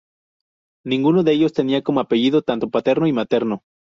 [0.83, 3.61] Ninguno de ellos tenía como apellido tanto paterno y materno.